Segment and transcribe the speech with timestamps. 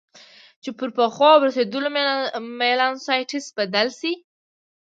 [0.63, 1.89] چې پر پخو او رسېدلو
[2.59, 4.13] میلانوسایټس بدلې شي.